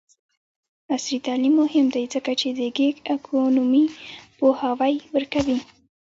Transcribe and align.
عصري 0.93 1.17
تعلیم 1.25 1.53
مهم 1.61 1.85
دی 1.93 2.03
ځکه 2.13 2.31
چې 2.39 2.47
د 2.59 2.61
ګیګ 2.77 2.95
اکونومي 3.13 3.85
پوهاوی 4.37 4.95
ورکوي. 5.15 5.59